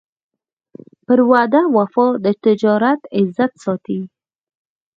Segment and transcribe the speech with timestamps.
[1.05, 3.99] په وعده وفا د تجارت عزت ساتي.